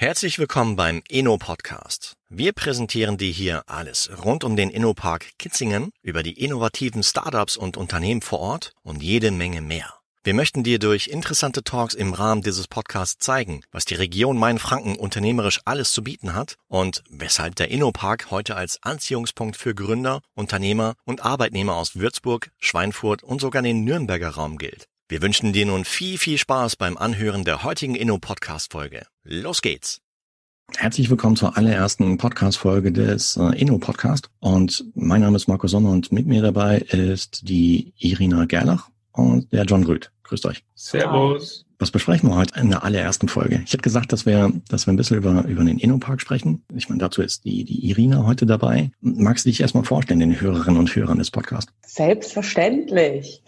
Herzlich 0.00 0.38
willkommen 0.38 0.76
beim 0.76 1.02
Inno 1.08 1.38
Podcast. 1.38 2.12
Wir 2.28 2.52
präsentieren 2.52 3.18
dir 3.18 3.32
hier 3.32 3.64
alles 3.66 4.08
rund 4.24 4.44
um 4.44 4.54
den 4.54 4.70
Innopark 4.70 5.36
Kitzingen, 5.40 5.90
über 6.02 6.22
die 6.22 6.38
innovativen 6.40 7.02
Startups 7.02 7.56
und 7.56 7.76
Unternehmen 7.76 8.22
vor 8.22 8.38
Ort 8.38 8.74
und 8.84 9.02
jede 9.02 9.32
Menge 9.32 9.60
mehr. 9.60 9.92
Wir 10.22 10.34
möchten 10.34 10.62
dir 10.62 10.78
durch 10.78 11.08
interessante 11.08 11.64
Talks 11.64 11.94
im 11.94 12.12
Rahmen 12.12 12.42
dieses 12.42 12.68
Podcasts 12.68 13.18
zeigen, 13.18 13.62
was 13.72 13.86
die 13.86 13.96
Region 13.96 14.38
Mainfranken 14.38 14.94
unternehmerisch 14.94 15.62
alles 15.64 15.90
zu 15.90 16.04
bieten 16.04 16.32
hat 16.32 16.54
und 16.68 17.02
weshalb 17.10 17.56
der 17.56 17.72
Innopark 17.72 18.30
heute 18.30 18.54
als 18.54 18.80
Anziehungspunkt 18.84 19.56
für 19.56 19.74
Gründer, 19.74 20.20
Unternehmer 20.36 20.94
und 21.06 21.24
Arbeitnehmer 21.24 21.74
aus 21.74 21.96
Würzburg, 21.96 22.52
Schweinfurt 22.60 23.24
und 23.24 23.40
sogar 23.40 23.62
den 23.62 23.82
Nürnberger 23.82 24.30
Raum 24.30 24.58
gilt. 24.58 24.86
Wir 25.10 25.22
wünschen 25.22 25.54
dir 25.54 25.64
nun 25.64 25.86
viel, 25.86 26.18
viel 26.18 26.36
Spaß 26.36 26.76
beim 26.76 26.98
Anhören 26.98 27.42
der 27.42 27.62
heutigen 27.62 27.94
Inno-Podcast-Folge. 27.94 29.06
Los 29.24 29.62
geht's! 29.62 30.02
Herzlich 30.76 31.08
willkommen 31.08 31.34
zur 31.34 31.56
allerersten 31.56 32.18
Podcast-Folge 32.18 32.92
des 32.92 33.38
äh, 33.38 33.58
Inno-Podcast. 33.58 34.28
Und 34.40 34.84
mein 34.94 35.22
Name 35.22 35.36
ist 35.36 35.48
Marco 35.48 35.66
Sommer 35.66 35.92
und 35.92 36.12
mit 36.12 36.26
mir 36.26 36.42
dabei 36.42 36.80
ist 36.80 37.48
die 37.48 37.94
Irina 37.96 38.44
Gerlach 38.44 38.90
und 39.12 39.50
der 39.50 39.64
John 39.64 39.84
Rüth. 39.84 40.12
Grüßt 40.24 40.44
euch. 40.44 40.62
Servus. 40.78 41.64
Was 41.80 41.90
besprechen 41.90 42.28
wir 42.28 42.36
heute 42.36 42.58
in 42.58 42.70
der 42.70 42.84
allerersten 42.84 43.28
Folge? 43.28 43.62
Ich 43.64 43.72
hätte 43.72 43.82
gesagt, 43.82 44.12
dass 44.12 44.26
wir, 44.26 44.52
dass 44.68 44.86
wir 44.86 44.92
ein 44.92 44.96
bisschen 44.96 45.16
über, 45.16 45.44
über 45.44 45.64
den 45.64 45.78
Innopark 45.78 46.20
sprechen. 46.20 46.64
Ich 46.72 46.88
meine, 46.88 47.00
dazu 47.00 47.20
ist 47.20 47.44
die, 47.44 47.64
die 47.64 47.88
Irina 47.88 48.24
heute 48.24 48.46
dabei. 48.46 48.90
Magst 49.00 49.44
du 49.44 49.50
dich 49.50 49.60
erstmal 49.60 49.84
vorstellen, 49.84 50.20
den 50.20 50.40
Hörerinnen 50.40 50.78
und 50.78 50.94
Hörern 50.94 51.18
des 51.18 51.32
Podcasts? 51.32 51.72
Selbstverständlich. 51.84 53.42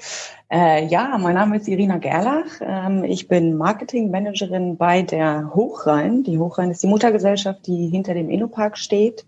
Äh, 0.52 0.87
ja, 0.87 1.16
mein 1.19 1.37
Name 1.37 1.59
ist 1.59 1.69
Irina 1.69 1.98
Gerlach. 1.98 2.61
Ähm, 2.61 3.05
ich 3.05 3.29
bin 3.29 3.57
Marketingmanagerin 3.57 4.77
bei 4.77 5.02
der 5.02 5.52
Hochrhein. 5.55 6.24
Die 6.24 6.38
Hochrhein 6.38 6.73
ist 6.73 6.83
die 6.83 6.88
Muttergesellschaft, 6.88 7.69
die 7.69 7.87
hinter 7.87 8.15
dem 8.15 8.29
Innopark 8.29 8.77
steht. 8.77 9.24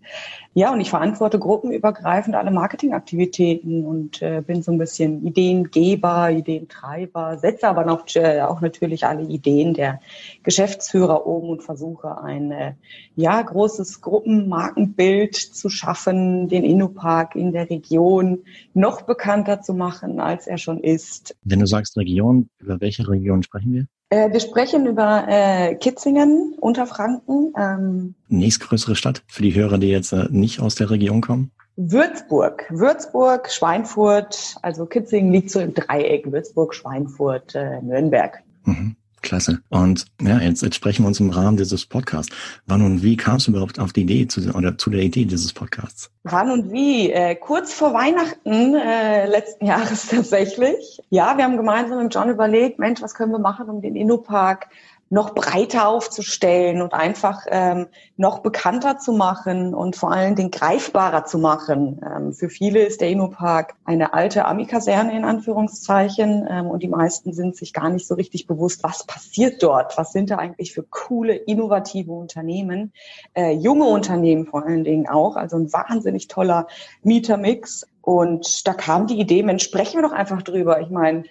Ja, 0.55 0.73
und 0.73 0.81
ich 0.81 0.91
verantworte 0.91 1.39
gruppenübergreifend 1.39 2.35
alle 2.35 2.51
Marketingaktivitäten 2.51 3.85
und 3.87 4.21
äh, 4.21 4.43
bin 4.45 4.63
so 4.63 4.73
ein 4.73 4.79
bisschen 4.79 5.25
Ideengeber, 5.25 6.31
Ideentreiber, 6.31 7.39
setze 7.39 7.69
aber 7.69 7.85
noch, 7.93 8.17
äh, 8.17 8.41
auch 8.41 8.61
natürlich 8.61 9.07
alle 9.07 9.23
Ideen 9.23 9.75
der 9.75 10.01
Geschäftsführer 10.43 11.27
um 11.27 11.51
und 11.51 11.63
versuche 11.63 12.19
ein 12.23 12.51
äh, 12.51 12.75
ja, 13.17 13.41
großes 13.41 14.01
Gruppenmarkenbild 14.01 15.37
zu 15.37 15.69
schaffen, 15.69 16.49
den 16.49 16.65
Innopark 16.65 17.37
in 17.37 17.53
der 17.53 17.69
Region 17.71 18.41
noch 18.75 19.03
bekannter 19.03 19.61
zu 19.61 19.75
machen, 19.75 20.21
als 20.21 20.47
er 20.47 20.59
schon 20.59 20.81
ist. 20.81 21.37
Wenn 21.43 21.61
du 21.61 21.67
sagst 21.67 21.97
Region, 21.97 22.49
über 22.59 22.81
welche 22.81 23.09
Region 23.09 23.43
sprechen 23.43 23.73
wir? 23.73 23.87
Äh, 24.13 24.33
wir 24.33 24.41
sprechen 24.41 24.87
über 24.87 25.25
äh, 25.27 25.75
Kitzingen, 25.77 26.55
Unterfranken. 26.61 27.53
Ähm, 27.57 28.15
Nächstgrößere 28.29 28.95
Stadt 28.95 29.23
für 29.27 29.43
die 29.43 29.55
Hörer, 29.55 29.79
die 29.79 29.89
jetzt 29.89 30.13
äh, 30.13 30.27
nicht 30.31 30.61
aus 30.61 30.75
der 30.75 30.91
Region 30.91 31.23
kommen? 31.23 31.51
Würzburg. 31.77 32.65
Würzburg, 32.71 33.51
Schweinfurt, 33.51 34.57
also 34.63 34.87
Kitzingen 34.87 35.33
liegt 35.33 35.51
so 35.51 35.61
im 35.61 35.75
Dreieck. 35.75 36.31
Würzburg, 36.31 36.75
Schweinfurt, 36.75 37.55
äh, 37.55 37.81
Nürnberg. 37.81 38.43
Mhm. 38.65 38.97
Klasse. 39.23 39.61
Und 39.71 40.07
ja, 40.21 40.39
jetzt, 40.39 40.63
jetzt 40.63 40.75
sprechen 40.75 41.05
wir 41.05 41.09
uns 41.09 41.21
im 41.21 41.31
Rahmen 41.31 41.57
dieses 41.57 41.87
Podcasts. 41.87 42.35
Wann 42.67 42.83
und 42.83 43.03
wie 43.03 43.17
kamst 43.17 43.47
du 43.47 43.53
überhaupt 43.53 43.79
auf 43.79 43.93
die 43.93 44.03
Idee 44.03 44.27
zu, 44.27 44.41
oder 44.53 44.77
zu 44.77 44.91
der 44.91 45.01
Idee 45.01 45.25
dieses 45.25 45.53
Podcasts? 45.53 46.11
Wann 46.25 46.51
und 46.51 46.73
wie? 46.73 47.11
Äh, 47.11 47.37
kurz 47.37 47.73
vor 47.73 47.95
Weihnachten 47.95 48.75
äh, 48.75 49.27
letzten 49.27 49.67
Jahres 49.73 50.09
tatsächlich. 50.09 51.01
Ja, 51.09 51.37
wir 51.37 51.45
haben 51.45 51.57
gemeinsam 51.57 52.03
mit 52.03 52.13
John 52.13 52.29
überlegt, 52.29 52.79
Mensch, 52.79 53.01
was 53.01 53.15
können 53.15 53.33
wir 53.33 53.39
machen, 53.39 53.71
um 53.71 53.81
den 53.81 53.97
Innopark 53.97 54.67
noch 55.13 55.35
breiter 55.35 55.89
aufzustellen 55.89 56.81
und 56.81 56.95
einfach 56.95 57.45
ähm, 57.51 57.89
noch 58.17 58.39
bekannter 58.39 58.97
zu 58.97 59.13
machen 59.13 59.75
und 59.75 59.95
vor 59.95 60.11
allen 60.11 60.37
Dingen 60.37 60.51
greifbarer 60.51 61.27
zu 61.27 61.37
machen. 61.37 62.01
Ähm, 62.03 62.33
für 62.33 62.49
viele 62.49 62.81
ist 62.81 63.03
der 63.03 63.11
Innopark 63.11 63.75
eine 63.85 64.15
alte 64.15 64.47
Ami-Kaserne 64.47 65.15
in 65.15 65.27
Anführungszeichen 65.27 66.49
ähm, 66.51 66.67
und 66.67 66.83
die 66.83 66.89
meisten 66.89 67.35
sind 67.35 67.57
sich 67.57 67.75
gar 67.75 67.91
nicht 67.91 68.07
so 68.07 68.15
richtig 68.15 68.47
bewusst, 68.47 68.83
was 68.85 69.05
passiert 69.05 69.63
dort, 69.63 69.99
was 69.99 70.13
sind 70.13 70.31
da 70.31 70.37
eigentlich 70.39 70.73
für 70.73 70.83
coole, 70.83 71.35
innovative 71.35 72.11
Unternehmen, 72.11 72.95
äh, 73.35 73.53
junge 73.53 73.85
Unternehmen 73.85 74.47
vor 74.47 74.65
allen 74.65 74.83
Dingen 74.83 75.11
auch, 75.11 75.37
also 75.37 75.59
ein 75.59 75.71
wahnsinnig 75.75 76.29
toller 76.29 76.69
Mietermix. 77.03 77.87
Und 78.01 78.67
da 78.67 78.73
kam 78.73 79.07
die 79.07 79.21
Idee, 79.21 79.43
Mensch, 79.43 79.63
sprechen 79.63 80.01
wir 80.01 80.09
doch 80.09 80.17
einfach 80.17 80.41
drüber. 80.41 80.81
Ich 80.81 80.89
meine, 80.89 81.25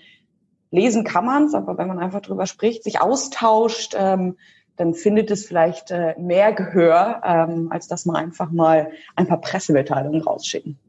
lesen 0.72 1.04
kann 1.04 1.26
man 1.26 1.46
es, 1.46 1.54
aber 1.54 1.78
wenn 1.78 1.88
man 1.88 2.00
einfach 2.00 2.22
drüber 2.22 2.48
spricht, 2.48 2.84
sich 2.84 3.00
austauscht, 3.00 3.94
ähm, 3.96 4.38
dann 4.78 4.94
findet 4.94 5.30
es 5.30 5.46
vielleicht 5.46 5.92
äh, 5.92 6.16
mehr 6.18 6.54
Gehör, 6.54 7.22
ähm, 7.24 7.68
als 7.72 7.88
dass 7.88 8.06
man 8.06 8.16
einfach 8.16 8.52
mal 8.52 8.92
ein 9.16 9.28
paar 9.28 9.42
Pressemitteilungen 9.42 10.22
rausschicken. 10.22 10.80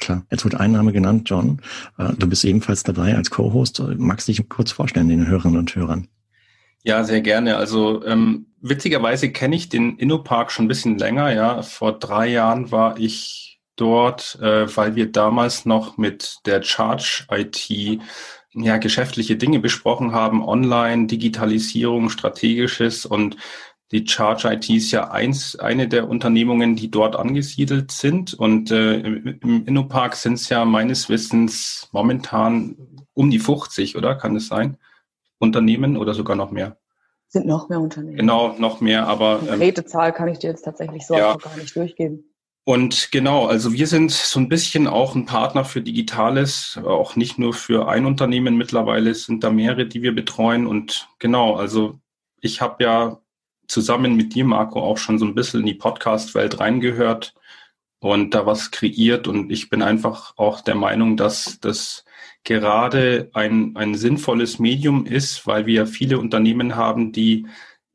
Klar. 0.00 0.24
Jetzt 0.30 0.44
wird 0.44 0.56
ein 0.56 0.72
Name 0.72 0.92
genannt, 0.92 1.28
John. 1.28 1.60
Äh, 1.98 2.12
du 2.18 2.28
bist 2.28 2.44
ebenfalls 2.44 2.82
dabei 2.82 3.14
als 3.14 3.30
Co-Host. 3.30 3.82
Magst 3.98 4.26
du 4.26 4.32
dich 4.32 4.48
kurz 4.48 4.72
vorstellen, 4.72 5.08
den 5.08 5.26
Hörerinnen 5.26 5.58
und 5.58 5.74
Hörern? 5.74 6.08
Ja, 6.82 7.04
sehr 7.04 7.20
gerne. 7.20 7.56
Also 7.56 8.04
ähm, 8.04 8.46
witzigerweise 8.60 9.30
kenne 9.30 9.56
ich 9.56 9.68
den 9.68 9.96
Innopark 9.98 10.50
schon 10.50 10.66
ein 10.66 10.68
bisschen 10.68 10.98
länger. 10.98 11.32
Ja, 11.32 11.62
vor 11.62 11.98
drei 11.98 12.28
Jahren 12.28 12.70
war 12.70 12.98
ich 12.98 13.60
dort, 13.76 14.38
äh, 14.40 14.74
weil 14.76 14.96
wir 14.96 15.10
damals 15.10 15.66
noch 15.66 15.98
mit 15.98 16.38
der 16.46 16.62
Charge 16.62 17.26
IT 17.30 18.00
ja, 18.56 18.78
geschäftliche 18.78 19.36
Dinge 19.36 19.60
besprochen 19.60 20.12
haben, 20.12 20.42
online, 20.42 21.06
Digitalisierung, 21.06 22.08
strategisches 22.08 23.06
und 23.06 23.36
die 23.92 24.06
Charge 24.06 24.52
IT 24.52 24.68
ist 24.68 24.90
ja 24.90 25.10
eins, 25.10 25.56
eine 25.56 25.86
der 25.86 26.08
Unternehmungen, 26.08 26.74
die 26.74 26.90
dort 26.90 27.14
angesiedelt 27.14 27.92
sind. 27.92 28.34
Und 28.34 28.72
äh, 28.72 28.96
im 28.96 29.64
Innopark 29.64 30.16
sind 30.16 30.34
es 30.34 30.48
ja 30.48 30.64
meines 30.64 31.08
Wissens 31.08 31.88
momentan 31.92 32.76
um 33.14 33.30
die 33.30 33.38
50, 33.38 33.96
oder? 33.96 34.16
Kann 34.16 34.34
es 34.34 34.48
sein? 34.48 34.76
Unternehmen 35.38 35.96
oder 35.96 36.14
sogar 36.14 36.34
noch 36.34 36.50
mehr? 36.50 36.78
Sind 37.28 37.46
noch 37.46 37.68
mehr 37.68 37.80
Unternehmen. 37.80 38.16
Genau, 38.16 38.56
noch 38.58 38.80
mehr, 38.80 39.06
aber. 39.06 39.40
Ähm, 39.42 39.48
Konkrete 39.48 39.84
Zahl 39.84 40.12
kann 40.12 40.28
ich 40.28 40.38
dir 40.38 40.50
jetzt 40.50 40.62
tatsächlich 40.62 41.06
so 41.06 41.14
ja. 41.14 41.36
gar 41.36 41.56
nicht 41.56 41.74
durchgeben. 41.76 42.24
Und 42.68 43.12
genau, 43.12 43.46
also 43.46 43.72
wir 43.72 43.86
sind 43.86 44.10
so 44.10 44.40
ein 44.40 44.48
bisschen 44.48 44.88
auch 44.88 45.14
ein 45.14 45.24
Partner 45.24 45.64
für 45.64 45.80
Digitales, 45.82 46.76
auch 46.84 47.14
nicht 47.14 47.38
nur 47.38 47.54
für 47.54 47.86
ein 47.86 48.06
Unternehmen. 48.06 48.56
Mittlerweile 48.56 49.14
sind 49.14 49.44
da 49.44 49.50
mehrere, 49.50 49.86
die 49.86 50.02
wir 50.02 50.12
betreuen. 50.12 50.66
Und 50.66 51.08
genau, 51.20 51.54
also 51.54 52.00
ich 52.40 52.60
habe 52.60 52.82
ja 52.82 53.20
zusammen 53.68 54.16
mit 54.16 54.34
dir, 54.34 54.44
Marco, 54.44 54.80
auch 54.82 54.98
schon 54.98 55.20
so 55.20 55.26
ein 55.26 55.36
bisschen 55.36 55.60
in 55.60 55.66
die 55.66 55.74
Podcast-Welt 55.74 56.58
reingehört 56.58 57.34
und 58.00 58.34
da 58.34 58.46
was 58.46 58.72
kreiert. 58.72 59.28
Und 59.28 59.52
ich 59.52 59.70
bin 59.70 59.80
einfach 59.80 60.34
auch 60.36 60.60
der 60.60 60.74
Meinung, 60.74 61.16
dass 61.16 61.60
das 61.60 62.04
gerade 62.42 63.30
ein, 63.32 63.76
ein 63.76 63.94
sinnvolles 63.94 64.58
Medium 64.58 65.06
ist, 65.06 65.46
weil 65.46 65.66
wir 65.66 65.86
viele 65.86 66.18
Unternehmen 66.18 66.74
haben, 66.74 67.12
die 67.12 67.46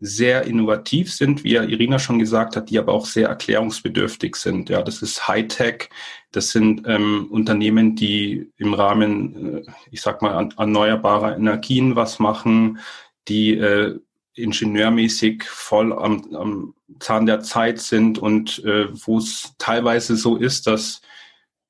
sehr 0.04 0.46
innovativ 0.46 1.14
sind, 1.14 1.44
wie 1.44 1.54
ja 1.54 1.64
Irina 1.64 2.00
schon 2.00 2.18
gesagt 2.18 2.56
hat, 2.56 2.72
die 2.72 2.80
aber 2.80 2.92
auch 2.92 3.06
sehr 3.06 3.30
erklärungsbedürftig 3.30 4.36
sind. 4.36 4.70
Ja, 4.70 4.82
das 4.82 5.04
ist 5.04 5.28
Hightech. 5.28 5.90
Das 6.32 6.50
sind 6.50 6.88
ähm, 6.88 7.28
Unternehmen, 7.30 7.96
die 7.96 8.52
im 8.58 8.74
Rahmen, 8.74 9.58
äh, 9.58 9.72
ich 9.92 10.02
sag 10.02 10.24
mal, 10.24 10.34
an, 10.34 10.54
erneuerbarer 10.58 11.36
Energien 11.36 11.96
was 11.96 12.18
machen, 12.18 12.80
die 13.28 13.54
äh, 13.54 14.00
ingenieurmäßig 14.34 15.44
voll 15.44 15.94
am, 15.94 16.34
am 16.34 16.74
Zahn 17.00 17.28
der 17.28 17.42
Zeit 17.42 17.80
sind 17.80 18.18
und 18.18 18.64
äh, 18.66 18.88
wo 19.06 19.20
es 19.20 19.54
teilweise 19.60 20.18
so 20.18 20.36
ist, 20.36 20.66
dass 20.66 21.02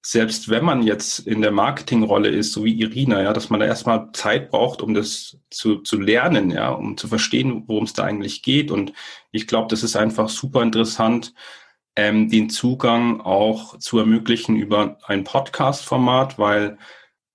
selbst 0.02 0.50
wenn 0.50 0.66
man 0.66 0.82
jetzt 0.82 1.20
in 1.20 1.42
der 1.42 1.52
Marketingrolle 1.52 2.30
ist, 2.30 2.54
so 2.54 2.64
wie 2.66 2.80
Irina, 2.80 3.22
ja, 3.22 3.34
dass 3.34 3.50
man 3.50 3.60
da 3.60 3.68
erstmal 3.68 4.12
Zeit 4.14 4.50
braucht, 4.50 4.82
um 4.82 4.94
das 4.94 5.38
zu, 5.52 5.78
zu 5.80 6.00
lernen, 6.00 6.50
ja, 6.50 6.70
um 6.70 6.98
zu 6.98 7.08
verstehen, 7.08 7.64
worum 7.68 7.84
es 7.84 7.94
da 7.94 8.04
eigentlich 8.04 8.42
geht. 8.42 8.72
Und 8.72 8.94
ich 9.32 9.48
glaube, 9.48 9.68
das 9.70 9.84
ist 9.84 9.96
einfach 9.96 10.30
super 10.30 10.64
interessant, 10.64 11.34
ähm, 11.96 12.30
den 12.30 12.50
Zugang 12.50 13.22
auch 13.22 13.78
zu 13.78 14.00
ermöglichen 14.00 14.56
über 14.56 14.98
ein 15.04 15.24
Podcast-Format, 15.24 16.40
weil 16.40 16.78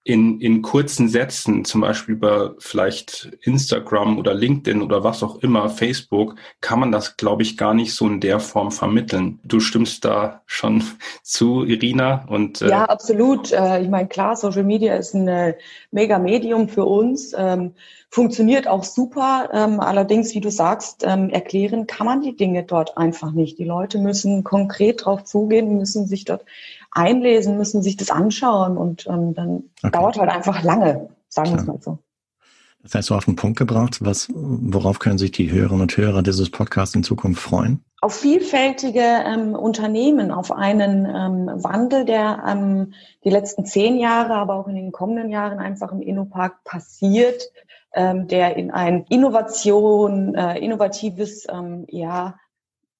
in, 0.06 0.40
in 0.40 0.62
kurzen 0.62 1.08
Sätzen, 1.08 1.64
zum 1.64 1.80
Beispiel 1.80 2.14
über 2.14 2.54
vielleicht 2.60 3.28
Instagram 3.40 4.18
oder 4.18 4.34
LinkedIn 4.34 4.80
oder 4.80 5.02
was 5.02 5.24
auch 5.24 5.42
immer, 5.42 5.68
Facebook, 5.68 6.36
kann 6.60 6.78
man 6.78 6.92
das, 6.92 7.16
glaube 7.16 7.42
ich, 7.42 7.56
gar 7.56 7.74
nicht 7.74 7.92
so 7.92 8.06
in 8.06 8.20
der 8.20 8.38
Form 8.38 8.70
vermitteln. 8.70 9.40
Du 9.42 9.58
stimmst 9.58 10.04
da 10.04 10.42
schon 10.46 10.84
zu, 11.24 11.64
Irina? 11.64 12.24
Und, 12.28 12.62
äh 12.62 12.68
ja, 12.68 12.84
absolut. 12.84 13.50
Äh, 13.50 13.82
ich 13.82 13.88
meine, 13.88 14.06
klar, 14.06 14.36
Social 14.36 14.62
Media 14.62 14.94
ist 14.94 15.12
ein 15.12 15.26
äh, 15.26 15.54
mega 15.90 16.20
Medium 16.20 16.68
für 16.68 16.84
uns. 16.84 17.34
Ähm, 17.36 17.72
funktioniert 18.08 18.68
auch 18.68 18.84
super. 18.84 19.50
Ähm, 19.52 19.80
allerdings, 19.80 20.34
wie 20.36 20.40
du 20.40 20.50
sagst, 20.50 21.04
ähm, 21.04 21.30
erklären 21.30 21.88
kann 21.88 22.06
man 22.06 22.20
die 22.20 22.36
Dinge 22.36 22.62
dort 22.62 22.96
einfach 22.96 23.32
nicht. 23.32 23.58
Die 23.58 23.64
Leute 23.64 23.98
müssen 23.98 24.44
konkret 24.44 25.04
drauf 25.04 25.24
zugehen, 25.24 25.76
müssen 25.78 26.06
sich 26.06 26.24
dort 26.24 26.44
einlesen, 26.96 27.58
müssen 27.58 27.82
sich 27.82 27.96
das 27.96 28.10
anschauen 28.10 28.78
und 28.78 29.06
ähm, 29.06 29.34
dann 29.34 29.64
okay. 29.82 29.90
Dauert 29.96 30.18
halt 30.18 30.30
einfach 30.30 30.62
lange, 30.62 31.08
sagen 31.28 31.50
wir 31.50 31.60
es 31.60 31.66
mal 31.66 31.80
so. 31.80 31.98
Das 32.82 32.94
heißt, 32.94 33.10
du 33.10 33.14
auf 33.14 33.24
den 33.24 33.34
Punkt 33.34 33.58
gebracht, 33.58 33.98
was, 34.00 34.28
worauf 34.32 35.00
können 35.00 35.18
sich 35.18 35.32
die 35.32 35.50
Hörerinnen 35.50 35.82
und 35.82 35.96
Hörer 35.96 36.22
dieses 36.22 36.50
Podcasts 36.50 36.94
in 36.94 37.02
Zukunft 37.02 37.42
freuen? 37.42 37.84
Auf 38.00 38.14
vielfältige 38.14 39.00
ähm, 39.00 39.54
Unternehmen, 39.54 40.30
auf 40.30 40.52
einen 40.52 41.04
ähm, 41.06 41.64
Wandel, 41.64 42.04
der 42.04 42.44
ähm, 42.46 42.92
die 43.24 43.30
letzten 43.30 43.64
zehn 43.64 43.98
Jahre, 43.98 44.34
aber 44.34 44.54
auch 44.54 44.68
in 44.68 44.76
den 44.76 44.92
kommenden 44.92 45.30
Jahren 45.30 45.58
einfach 45.58 45.90
im 45.90 46.00
Innopark 46.00 46.62
passiert, 46.62 47.50
ähm, 47.92 48.28
der 48.28 48.56
in 48.56 48.70
ein 48.70 49.04
Innovation, 49.08 50.36
äh, 50.36 50.58
innovatives, 50.58 51.46
ähm, 51.50 51.86
ja, 51.88 52.38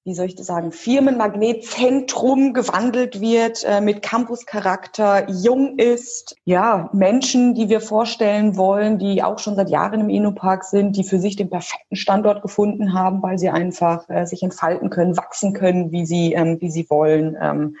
wie 0.07 0.13
soll 0.13 0.27
ich 0.27 0.35
das 0.35 0.47
sagen, 0.47 0.71
Firmenmagnetzentrum 0.71 2.53
gewandelt 2.53 3.19
wird, 3.19 3.65
äh, 3.65 3.81
mit 3.81 4.01
Campuscharakter, 4.01 5.29
jung 5.29 5.77
ist. 5.77 6.37
Ja, 6.45 6.89
Menschen, 6.93 7.53
die 7.55 7.67
wir 7.67 7.81
vorstellen 7.81 8.55
wollen, 8.55 8.99
die 8.99 9.21
auch 9.21 9.37
schon 9.37 9.57
seit 9.57 9.69
Jahren 9.69 9.99
im 9.99 10.09
Innopark 10.09 10.63
sind, 10.63 10.95
die 10.95 11.03
für 11.03 11.19
sich 11.19 11.35
den 11.35 11.49
perfekten 11.49 11.97
Standort 11.97 12.41
gefunden 12.41 12.93
haben, 12.93 13.21
weil 13.21 13.37
sie 13.37 13.49
einfach 13.49 14.09
äh, 14.09 14.25
sich 14.25 14.43
entfalten 14.43 14.89
können, 14.89 15.17
wachsen 15.17 15.51
können, 15.51 15.91
wie 15.91 16.05
sie, 16.05 16.31
ähm, 16.31 16.61
wie 16.61 16.71
sie 16.71 16.89
wollen. 16.89 17.35
Ähm, 17.41 17.75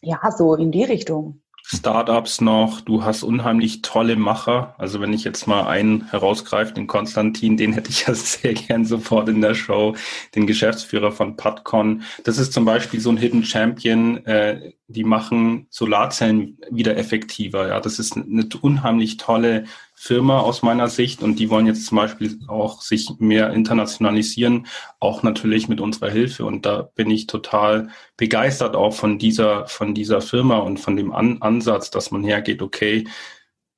ja, 0.00 0.18
so 0.34 0.54
in 0.54 0.72
die 0.72 0.84
Richtung. 0.84 1.42
Startups 1.66 2.42
noch, 2.42 2.82
du 2.82 3.04
hast 3.04 3.22
unheimlich 3.22 3.80
tolle 3.80 4.16
Macher. 4.16 4.74
Also 4.76 5.00
wenn 5.00 5.14
ich 5.14 5.24
jetzt 5.24 5.46
mal 5.46 5.66
einen 5.66 6.10
herausgreife, 6.10 6.74
den 6.74 6.86
Konstantin, 6.86 7.56
den 7.56 7.72
hätte 7.72 7.88
ich 7.88 8.06
ja 8.06 8.14
sehr 8.14 8.52
gern 8.52 8.84
sofort 8.84 9.30
in 9.30 9.40
der 9.40 9.54
Show, 9.54 9.96
den 10.34 10.46
Geschäftsführer 10.46 11.10
von 11.10 11.36
Patcon. 11.36 12.02
Das 12.22 12.36
ist 12.36 12.52
zum 12.52 12.66
Beispiel 12.66 13.00
so 13.00 13.08
ein 13.08 13.16
Hidden 13.16 13.44
Champion, 13.44 14.18
äh, 14.26 14.72
die 14.88 15.04
machen 15.04 15.66
Solarzellen 15.70 16.58
wieder 16.70 16.98
effektiver. 16.98 17.66
Ja, 17.68 17.80
das 17.80 17.98
ist 17.98 18.14
eine 18.14 18.46
unheimlich 18.60 19.16
tolle 19.16 19.64
Firma 19.96 20.40
aus 20.40 20.62
meiner 20.62 20.88
Sicht 20.88 21.22
und 21.22 21.38
die 21.38 21.48
wollen 21.50 21.66
jetzt 21.66 21.86
zum 21.86 21.96
Beispiel 21.96 22.38
auch 22.48 22.82
sich 22.82 23.10
mehr 23.18 23.52
internationalisieren, 23.52 24.66
auch 25.00 25.22
natürlich 25.22 25.68
mit 25.68 25.80
unserer 25.80 26.10
Hilfe. 26.10 26.44
Und 26.44 26.66
da 26.66 26.82
bin 26.82 27.10
ich 27.10 27.26
total 27.26 27.88
begeistert 28.16 28.76
auch 28.76 28.92
von 28.92 29.18
dieser, 29.18 29.66
von 29.66 29.94
dieser 29.94 30.20
Firma 30.20 30.58
und 30.58 30.78
von 30.78 30.96
dem 30.96 31.12
An 31.12 31.40
Ansatz, 31.40 31.90
dass 31.90 32.10
man 32.10 32.24
hergeht, 32.24 32.60
okay, 32.60 33.06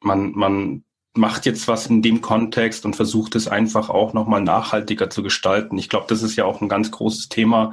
man, 0.00 0.32
man 0.32 0.84
macht 1.14 1.46
jetzt 1.46 1.68
was 1.68 1.86
in 1.86 2.02
dem 2.02 2.22
Kontext 2.22 2.84
und 2.84 2.96
versucht 2.96 3.34
es 3.34 3.48
einfach 3.48 3.90
auch 3.90 4.12
nochmal 4.12 4.40
nachhaltiger 4.40 5.10
zu 5.10 5.22
gestalten. 5.22 5.78
Ich 5.78 5.88
glaube, 5.88 6.06
das 6.08 6.22
ist 6.22 6.36
ja 6.36 6.44
auch 6.44 6.60
ein 6.60 6.68
ganz 6.68 6.90
großes 6.90 7.28
Thema 7.28 7.72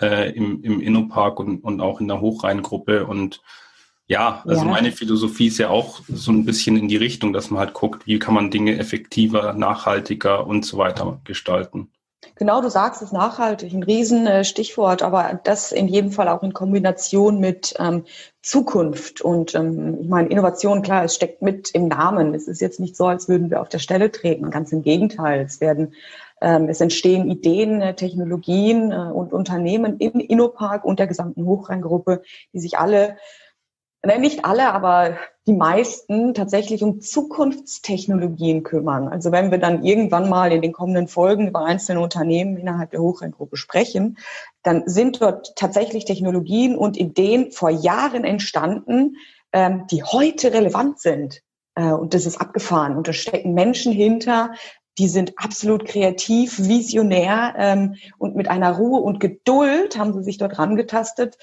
äh, 0.00 0.32
im, 0.32 0.62
im 0.62 0.80
Innopark 0.80 1.38
und, 1.38 1.62
und 1.62 1.80
auch 1.80 2.00
in 2.00 2.08
der 2.08 2.20
Hochrheingruppe 2.20 3.06
und 3.06 3.40
ja, 4.06 4.42
also 4.46 4.64
ja. 4.64 4.70
meine 4.70 4.92
Philosophie 4.92 5.46
ist 5.46 5.58
ja 5.58 5.70
auch 5.70 6.00
so 6.08 6.30
ein 6.30 6.44
bisschen 6.44 6.76
in 6.76 6.88
die 6.88 6.96
Richtung, 6.96 7.32
dass 7.32 7.50
man 7.50 7.60
halt 7.60 7.74
guckt, 7.74 8.06
wie 8.06 8.18
kann 8.18 8.34
man 8.34 8.50
Dinge 8.50 8.78
effektiver, 8.78 9.54
nachhaltiger 9.54 10.46
und 10.46 10.64
so 10.64 10.76
weiter 10.76 11.20
gestalten. 11.24 11.90
Genau, 12.36 12.60
du 12.60 12.68
sagst 12.68 13.00
es 13.02 13.12
nachhaltig, 13.12 13.72
ein 13.72 13.82
Riesenstichwort, 13.82 15.02
aber 15.02 15.40
das 15.44 15.72
in 15.72 15.88
jedem 15.88 16.10
Fall 16.10 16.28
auch 16.28 16.42
in 16.42 16.52
Kombination 16.52 17.38
mit 17.38 17.74
ähm, 17.78 18.04
Zukunft. 18.42 19.20
Und 19.20 19.54
ähm, 19.54 19.98
ich 20.00 20.08
meine, 20.08 20.28
Innovation, 20.28 20.82
klar, 20.82 21.04
es 21.04 21.14
steckt 21.14 21.42
mit 21.42 21.70
im 21.70 21.88
Namen. 21.88 22.34
Es 22.34 22.48
ist 22.48 22.60
jetzt 22.60 22.80
nicht 22.80 22.96
so, 22.96 23.06
als 23.06 23.28
würden 23.28 23.50
wir 23.50 23.60
auf 23.60 23.68
der 23.68 23.78
Stelle 23.78 24.10
treten. 24.10 24.50
Ganz 24.50 24.72
im 24.72 24.82
Gegenteil. 24.82 25.42
Es 25.42 25.60
werden 25.60 25.94
ähm, 26.40 26.68
es 26.68 26.80
entstehen 26.80 27.30
Ideen, 27.30 27.80
äh, 27.80 27.94
Technologien 27.94 28.92
äh, 28.92 28.96
und 28.96 29.32
Unternehmen 29.32 29.98
im 29.98 30.20
Innopark 30.20 30.84
und 30.84 30.98
der 30.98 31.06
gesamten 31.06 31.44
Hochrheingruppe, 31.44 32.22
die 32.52 32.58
sich 32.60 32.78
alle 32.78 33.16
nein, 34.04 34.20
nicht 34.20 34.44
alle, 34.44 34.72
aber 34.72 35.18
die 35.46 35.52
meisten 35.52 36.32
tatsächlich 36.34 36.82
um 36.82 37.00
Zukunftstechnologien 37.00 38.62
kümmern. 38.62 39.08
Also 39.08 39.30
wenn 39.30 39.50
wir 39.50 39.58
dann 39.58 39.84
irgendwann 39.84 40.28
mal 40.28 40.52
in 40.52 40.62
den 40.62 40.72
kommenden 40.72 41.08
Folgen 41.08 41.48
über 41.48 41.64
einzelne 41.64 42.00
Unternehmen 42.00 42.56
innerhalb 42.56 42.90
der 42.92 43.00
Hochrheingruppe 43.00 43.56
sprechen, 43.56 44.16
dann 44.62 44.84
sind 44.86 45.20
dort 45.20 45.54
tatsächlich 45.56 46.04
Technologien 46.04 46.76
und 46.76 46.96
Ideen 46.96 47.52
vor 47.52 47.70
Jahren 47.70 48.24
entstanden, 48.24 49.16
ähm, 49.52 49.86
die 49.90 50.02
heute 50.02 50.52
relevant 50.52 51.00
sind. 51.00 51.42
Äh, 51.74 51.92
und 51.92 52.14
das 52.14 52.26
ist 52.26 52.40
abgefahren. 52.40 52.96
Und 52.96 53.08
da 53.08 53.12
stecken 53.12 53.52
Menschen 53.52 53.92
hinter, 53.92 54.52
die 54.98 55.08
sind 55.08 55.32
absolut 55.36 55.86
kreativ, 55.86 56.58
visionär 56.58 57.54
ähm, 57.58 57.94
und 58.18 58.36
mit 58.36 58.48
einer 58.48 58.76
Ruhe 58.76 59.00
und 59.00 59.20
Geduld 59.20 59.98
haben 59.98 60.12
sie 60.12 60.22
sich 60.22 60.38
dort 60.38 60.58
rangetastet, 60.58 61.36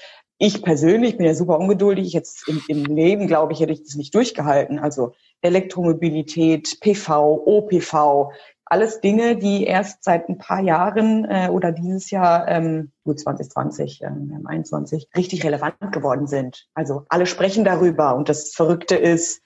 ich 0.44 0.60
persönlich 0.60 1.16
bin 1.16 1.26
ja 1.26 1.36
super 1.36 1.60
ungeduldig. 1.60 2.12
Jetzt 2.12 2.48
im, 2.48 2.60
im 2.66 2.84
Leben, 2.84 3.28
glaube 3.28 3.52
ich, 3.52 3.60
hätte 3.60 3.72
ich 3.72 3.84
das 3.84 3.94
nicht 3.94 4.12
durchgehalten. 4.12 4.80
Also 4.80 5.12
Elektromobilität, 5.40 6.80
PV, 6.80 7.44
OPV, 7.46 8.32
alles 8.64 9.00
Dinge, 9.00 9.36
die 9.36 9.62
erst 9.62 10.02
seit 10.02 10.28
ein 10.28 10.38
paar 10.38 10.60
Jahren 10.60 11.26
äh, 11.26 11.48
oder 11.48 11.70
dieses 11.70 12.10
Jahr, 12.10 12.48
ähm, 12.48 12.90
gut 13.04 13.20
2020, 13.20 14.02
ähm, 14.02 14.42
21, 14.44 15.10
richtig 15.16 15.44
relevant 15.44 15.76
geworden 15.92 16.26
sind. 16.26 16.66
Also 16.74 17.04
alle 17.08 17.26
sprechen 17.26 17.64
darüber 17.64 18.16
und 18.16 18.28
das 18.28 18.52
Verrückte 18.52 18.96
ist, 18.96 19.42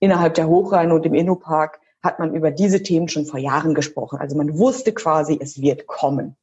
innerhalb 0.00 0.34
der 0.34 0.48
Hochrhein 0.48 0.90
und 0.90 1.06
im 1.06 1.14
Innopark 1.14 1.78
hat 2.04 2.18
man 2.18 2.34
über 2.34 2.50
diese 2.50 2.82
Themen 2.82 3.08
schon 3.08 3.24
vor 3.24 3.40
Jahren 3.40 3.74
gesprochen. 3.74 4.18
Also 4.18 4.36
man 4.36 4.58
wusste 4.58 4.92
quasi, 4.92 5.38
es 5.40 5.60
wird 5.60 5.86
kommen. 5.86 6.36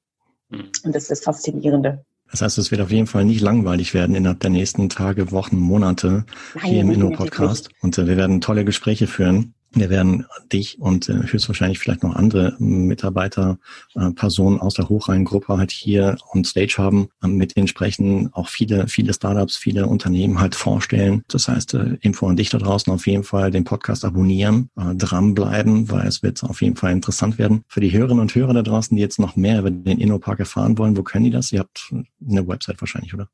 Mhm. 0.50 0.72
Und 0.84 0.96
das 0.96 1.04
ist 1.04 1.12
das 1.12 1.20
Faszinierende. 1.22 2.04
Das 2.32 2.42
heißt, 2.42 2.58
es 2.58 2.72
wird 2.72 2.82
auf 2.82 2.92
jeden 2.92 3.08
Fall 3.08 3.26
nicht 3.26 3.42
langweilig 3.42 3.94
werden 3.94 4.16
innerhalb 4.16 4.40
der 4.40 4.50
nächsten 4.50 4.90
Tage, 4.90 5.32
Wochen, 5.32 5.58
Monate 5.58 6.26
Nein, 6.56 6.66
hier 6.66 6.82
im 6.82 6.92
Inno-Podcast. 6.92 7.70
Und 7.82 7.98
äh, 7.98 8.08
wir 8.08 8.18
werden 8.18 8.42
tolle 8.42 8.66
Gespräche 8.66 9.06
führen. 9.06 9.54
Wir 9.74 9.90
werden 9.90 10.26
dich 10.52 10.80
und 10.80 11.08
äh, 11.08 11.14
höchstwahrscheinlich 11.14 11.80
vielleicht 11.80 12.04
noch 12.04 12.16
andere 12.16 12.56
Mitarbeiter, 12.60 13.58
äh, 13.96 14.12
Personen 14.12 14.60
aus 14.60 14.74
der 14.74 14.90
Hochrhein-Gruppe 14.90 15.58
halt 15.58 15.72
hier 15.72 16.18
on 16.34 16.44
Stage 16.44 16.76
haben, 16.78 17.08
äh, 17.24 17.28
mit 17.28 17.56
denen 17.56 17.68
sprechen, 17.68 18.30
auch 18.34 18.50
viele, 18.50 18.90
viele 18.90 19.14
Startups, 19.14 19.56
viele 19.56 19.88
Unternehmen 19.88 20.42
halt 20.42 20.56
vorstellen. 20.56 21.24
Das 21.30 21.48
heißt, 21.48 21.76
äh, 21.76 21.98
Info 22.02 22.28
an 22.28 22.36
dich 22.36 22.50
da 22.50 22.58
draußen 22.58 22.92
auf 22.92 23.08
jeden 23.08 23.24
Fall 23.24 23.50
den 23.50 23.64
Podcast 23.64 24.04
abonnieren, 24.04 24.70
äh, 24.78 24.94
dranbleiben, 24.94 25.90
weil 25.90 26.06
es 26.06 26.22
wird 26.22 26.44
auf 26.44 26.62
jeden 26.62 26.76
Fall 26.76 26.92
interessant 26.92 27.38
werden. 27.38 27.64
Für 27.70 27.80
die 27.80 27.94
Hörerinnen 27.94 28.20
und 28.20 28.36
Hörer 28.36 28.54
da 28.54 28.64
draußen, 28.64 28.96
die 28.98 29.02
jetzt 29.02 29.20
noch 29.20 29.38
mehr 29.38 29.60
über 29.60 29.72
den 29.72 30.00
InnoPark 30.00 30.40
erfahren 30.40 30.78
wollen, 30.78 30.98
wo 30.98 31.04
können 31.04 31.24
die 31.24 31.32
das? 31.32 31.52
Ihr 31.54 31.60
habt 31.60 31.94
eine 32.28 32.46
Website 32.46 32.82
wahrscheinlich, 32.82 33.14
oder? 33.14 33.30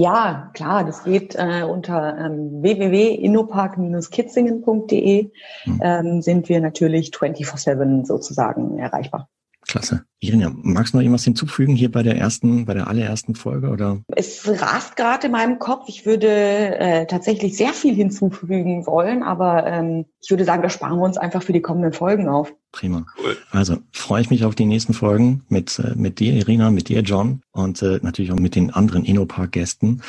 Ja, 0.00 0.50
klar, 0.54 0.84
das 0.84 1.04
geht 1.04 1.34
äh, 1.34 1.62
unter 1.62 2.16
ähm, 2.16 2.62
www.innopark-kitzingen.de 2.62 5.30
hm. 5.64 5.80
ähm, 5.82 6.22
sind 6.22 6.48
wir 6.48 6.62
natürlich 6.62 7.10
24-7 7.10 8.06
sozusagen 8.06 8.78
erreichbar. 8.78 9.28
Klasse. 9.66 10.04
Irina, 10.20 10.50
magst 10.54 10.92
du 10.92 10.96
noch 10.96 11.02
irgendwas 11.02 11.24
hinzufügen 11.24 11.74
hier 11.74 11.90
bei 11.90 12.02
der 12.02 12.16
ersten, 12.16 12.66
bei 12.66 12.74
der 12.74 12.88
allerersten 12.88 13.34
Folge 13.34 13.68
oder? 13.68 14.02
Es 14.08 14.46
rast 14.46 14.96
gerade 14.96 15.26
in 15.26 15.32
meinem 15.32 15.58
Kopf. 15.58 15.84
Ich 15.88 16.06
würde 16.06 16.28
äh, 16.28 17.06
tatsächlich 17.06 17.56
sehr 17.56 17.72
viel 17.72 17.94
hinzufügen 17.94 18.86
wollen, 18.86 19.22
aber 19.22 19.66
ähm, 19.66 20.06
ich 20.20 20.30
würde 20.30 20.44
sagen, 20.44 20.62
das 20.62 20.72
sparen 20.72 20.98
wir 20.98 21.04
uns 21.04 21.18
einfach 21.18 21.42
für 21.42 21.52
die 21.52 21.62
kommenden 21.62 21.92
Folgen 21.92 22.28
auf. 22.28 22.52
Prima. 22.72 23.06
Cool. 23.22 23.36
Also 23.50 23.78
freue 23.92 24.22
ich 24.22 24.30
mich 24.30 24.44
auf 24.44 24.54
die 24.54 24.66
nächsten 24.66 24.92
Folgen 24.92 25.44
mit 25.48 25.78
äh, 25.78 25.94
mit 25.94 26.20
dir, 26.20 26.34
Irina, 26.34 26.70
mit 26.70 26.88
dir, 26.88 27.00
John 27.00 27.42
und 27.52 27.82
äh, 27.82 28.00
natürlich 28.02 28.32
auch 28.32 28.38
mit 28.38 28.54
den 28.54 28.70
anderen 28.72 29.04
Innopark-Gästen. 29.04 30.02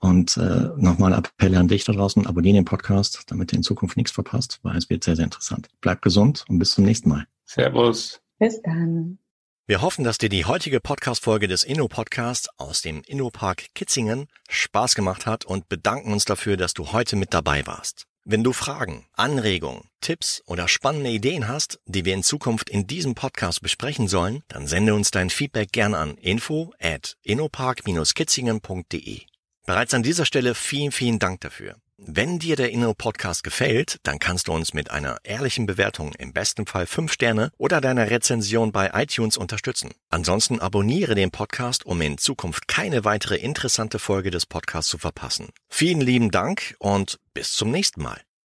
Und 0.00 0.36
äh, 0.36 0.68
nochmal 0.76 1.12
Appelle 1.12 1.58
an 1.58 1.66
dich 1.66 1.84
da 1.84 1.92
draußen, 1.92 2.24
abonnieren 2.26 2.54
den 2.54 2.64
Podcast, 2.64 3.24
damit 3.26 3.52
ihr 3.52 3.56
in 3.56 3.62
Zukunft 3.64 3.96
nichts 3.96 4.12
verpasst, 4.12 4.60
weil 4.62 4.76
es 4.76 4.88
wird 4.88 5.02
sehr, 5.02 5.16
sehr 5.16 5.24
interessant. 5.24 5.68
Bleibt 5.80 6.02
gesund 6.02 6.44
und 6.48 6.60
bis 6.60 6.70
zum 6.70 6.84
nächsten 6.84 7.08
Mal. 7.08 7.26
Servus. 7.44 8.20
Bis 8.38 8.62
dann. 8.62 9.18
Wir 9.66 9.82
hoffen, 9.82 10.04
dass 10.04 10.16
dir 10.16 10.28
die 10.28 10.46
heutige 10.46 10.80
Podcast-Folge 10.80 11.48
des 11.48 11.64
Inno-Podcasts 11.64 12.48
aus 12.56 12.80
dem 12.80 13.02
Inno-Park 13.06 13.74
Kitzingen 13.74 14.28
Spaß 14.48 14.94
gemacht 14.94 15.26
hat 15.26 15.44
und 15.44 15.68
bedanken 15.68 16.12
uns 16.12 16.24
dafür, 16.24 16.56
dass 16.56 16.72
du 16.72 16.92
heute 16.92 17.16
mit 17.16 17.34
dabei 17.34 17.66
warst. 17.66 18.06
Wenn 18.24 18.44
du 18.44 18.52
Fragen, 18.52 19.06
Anregungen, 19.14 19.88
Tipps 20.00 20.42
oder 20.46 20.68
spannende 20.68 21.10
Ideen 21.10 21.48
hast, 21.48 21.80
die 21.86 22.04
wir 22.04 22.14
in 22.14 22.22
Zukunft 22.22 22.70
in 22.70 22.86
diesem 22.86 23.14
Podcast 23.14 23.60
besprechen 23.60 24.06
sollen, 24.06 24.42
dann 24.48 24.66
sende 24.66 24.94
uns 24.94 25.10
dein 25.10 25.30
Feedback 25.30 25.72
gern 25.72 25.94
an 25.94 26.16
info 26.16 26.72
at 26.78 27.16
innopark-kitzingen.de. 27.22 29.22
Bereits 29.66 29.94
an 29.94 30.02
dieser 30.02 30.26
Stelle 30.26 30.54
vielen, 30.54 30.92
vielen 30.92 31.18
Dank 31.18 31.40
dafür. 31.40 31.76
Wenn 32.00 32.38
dir 32.38 32.54
der 32.54 32.70
Inno 32.70 32.94
Podcast 32.94 33.42
gefällt, 33.42 33.98
dann 34.04 34.20
kannst 34.20 34.46
du 34.46 34.52
uns 34.52 34.72
mit 34.72 34.92
einer 34.92 35.18
ehrlichen 35.24 35.66
Bewertung, 35.66 36.14
im 36.14 36.32
besten 36.32 36.64
Fall 36.64 36.86
fünf 36.86 37.12
Sterne 37.12 37.50
oder 37.58 37.80
deiner 37.80 38.08
Rezension 38.08 38.70
bei 38.70 38.92
iTunes 38.94 39.36
unterstützen. 39.36 39.90
Ansonsten 40.08 40.60
abonniere 40.60 41.16
den 41.16 41.32
Podcast, 41.32 41.84
um 41.84 42.00
in 42.00 42.16
Zukunft 42.16 42.68
keine 42.68 43.04
weitere 43.04 43.34
interessante 43.36 43.98
Folge 43.98 44.30
des 44.30 44.46
Podcasts 44.46 44.90
zu 44.92 44.98
verpassen. 44.98 45.48
Vielen 45.68 46.00
lieben 46.00 46.30
Dank 46.30 46.76
und 46.78 47.18
bis 47.34 47.54
zum 47.54 47.72
nächsten 47.72 48.00
Mal. 48.00 48.27